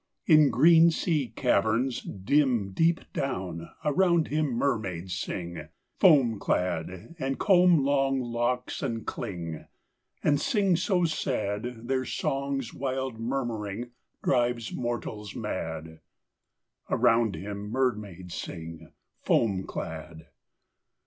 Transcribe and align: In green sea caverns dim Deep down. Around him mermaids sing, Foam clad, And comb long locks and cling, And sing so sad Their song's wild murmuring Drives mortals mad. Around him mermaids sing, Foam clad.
In 0.25 0.49
green 0.49 0.89
sea 0.89 1.27
caverns 1.35 2.01
dim 2.01 2.71
Deep 2.71 3.01
down. 3.13 3.69
Around 3.85 4.29
him 4.29 4.47
mermaids 4.47 5.13
sing, 5.15 5.67
Foam 5.99 6.39
clad, 6.39 7.13
And 7.19 7.37
comb 7.37 7.85
long 7.85 8.19
locks 8.19 8.81
and 8.81 9.05
cling, 9.05 9.67
And 10.23 10.41
sing 10.41 10.75
so 10.75 11.05
sad 11.05 11.87
Their 11.87 12.05
song's 12.05 12.73
wild 12.73 13.19
murmuring 13.19 13.91
Drives 14.23 14.73
mortals 14.73 15.35
mad. 15.35 15.99
Around 16.89 17.35
him 17.35 17.69
mermaids 17.69 18.33
sing, 18.33 18.93
Foam 19.23 19.67
clad. 19.67 20.29